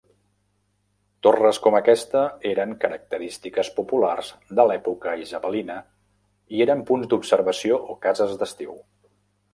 Torres 1.27 1.59
com 1.65 1.77
aquesta 1.79 2.23
eren 2.53 2.73
característiques 2.85 3.69
populars 3.75 4.31
de 4.61 4.67
l'època 4.71 5.13
isabelina 5.27 5.77
i 6.57 6.67
eren 6.69 6.83
punts 6.91 7.13
d'observació 7.13 7.81
o 7.95 7.99
cases 8.07 8.35
d'estiu. 8.43 8.75